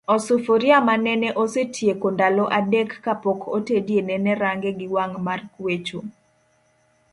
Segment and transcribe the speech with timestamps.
[0.15, 5.99] Osufuria manene osetieko ndalo adek kapok otedie nene range gi wang' mar kwecho.